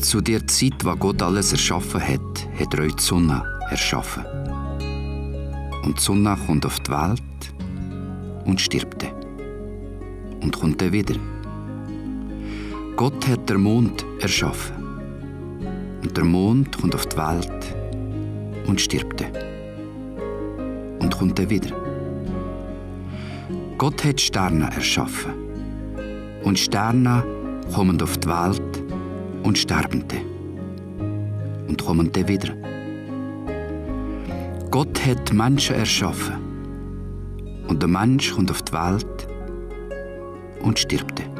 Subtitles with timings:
[0.00, 4.24] Zu der Zeit, wo Gott alles erschaffen hat, hat er euch die Sonne erschaffen.
[5.84, 7.22] Und die Sonne kommt auf die Welt
[8.46, 9.06] und stirbt.
[10.40, 11.16] Und kommt dann wieder.
[12.96, 14.74] Gott hat den Mond erschaffen.
[16.02, 17.76] Und der Mond kommt auf die Welt
[18.66, 19.22] und stirbt.
[20.98, 21.76] Und kommt dann wieder.
[23.76, 25.34] Gott hat Sterne erschaffen.
[26.42, 27.22] Und Sterne
[27.74, 28.79] kommen auf die Welt
[29.42, 31.68] und sterben dann.
[31.68, 32.54] Und kommen dann wieder.
[34.70, 36.34] Gott hat Menschen erschaffen.
[37.68, 39.28] Und der Mensch kommt auf die Welt
[40.62, 41.39] und stirbt dann.